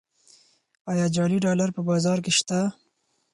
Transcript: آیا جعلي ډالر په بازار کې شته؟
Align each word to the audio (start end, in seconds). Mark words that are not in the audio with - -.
آیا 0.91 1.05
جعلي 1.15 1.37
ډالر 1.45 1.69
په 1.73 1.81
بازار 1.89 2.17
کې 2.25 2.31
شته؟ 2.37 2.59